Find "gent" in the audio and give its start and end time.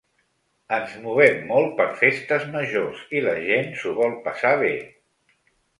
3.47-3.73